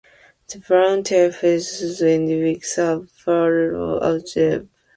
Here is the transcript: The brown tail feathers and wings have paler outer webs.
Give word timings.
The 0.51 0.57
brown 0.57 1.03
tail 1.03 1.31
feathers 1.31 2.01
and 2.01 2.25
wings 2.27 2.73
have 2.73 3.05
paler 3.23 3.77
outer 4.03 4.21
webs. 4.35 4.69